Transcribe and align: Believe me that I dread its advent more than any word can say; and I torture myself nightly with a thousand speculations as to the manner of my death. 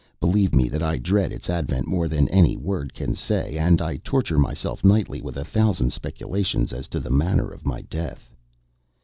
Believe 0.19 0.55
me 0.55 0.67
that 0.67 0.81
I 0.81 0.97
dread 0.97 1.31
its 1.31 1.47
advent 1.47 1.85
more 1.85 2.07
than 2.07 2.27
any 2.29 2.57
word 2.57 2.91
can 2.91 3.13
say; 3.13 3.55
and 3.55 3.79
I 3.79 3.97
torture 3.97 4.39
myself 4.39 4.83
nightly 4.83 5.21
with 5.21 5.37
a 5.37 5.45
thousand 5.45 5.93
speculations 5.93 6.73
as 6.73 6.87
to 6.87 6.99
the 6.99 7.11
manner 7.11 7.51
of 7.51 7.67
my 7.67 7.81
death. 7.83 8.31